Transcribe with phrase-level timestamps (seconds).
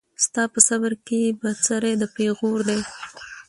[0.25, 2.79] ستا په صبر کي بڅری د پېغور دی